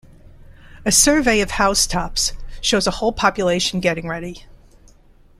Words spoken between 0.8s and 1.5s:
A survey